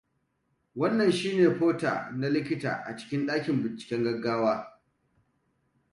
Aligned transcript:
wannan 0.79 1.11
shi 1.11 1.31
ne 1.37 1.49
porter 1.59 2.11
ne 2.13 2.27
likita 2.29 2.83
a 2.87 2.97
cikin 2.97 3.25
dakin 3.27 3.63
binciken 3.63 4.03
gaggawa 4.03 4.81